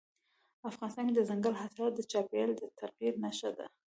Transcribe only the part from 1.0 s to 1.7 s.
کې دځنګل